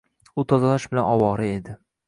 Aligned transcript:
U 0.35 0.45
tozalash 0.53 0.89
bilan 0.95 1.11
ovora 1.11 1.47
edi. 1.61 1.79